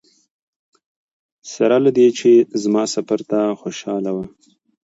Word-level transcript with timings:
سره 1.53 1.75
له 1.85 1.89
دې 1.97 2.07
چې 2.19 2.31
زما 2.63 2.83
سفر 2.95 3.19
ته 3.29 3.39
خوشاله 3.61 4.11
وه. 4.15 4.25